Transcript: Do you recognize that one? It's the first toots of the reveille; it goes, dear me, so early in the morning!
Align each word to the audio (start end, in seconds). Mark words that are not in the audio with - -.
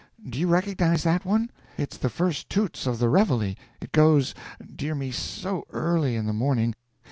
Do 0.27 0.39
you 0.39 0.47
recognize 0.47 1.03
that 1.03 1.25
one? 1.25 1.51
It's 1.77 1.95
the 1.95 2.09
first 2.09 2.49
toots 2.49 2.87
of 2.87 2.97
the 2.97 3.07
reveille; 3.07 3.53
it 3.79 3.91
goes, 3.91 4.33
dear 4.75 4.95
me, 4.95 5.11
so 5.11 5.67
early 5.71 6.15
in 6.15 6.25
the 6.25 6.33
morning! 6.33 6.73